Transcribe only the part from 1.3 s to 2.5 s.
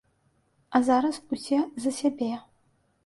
ўсе за сябе.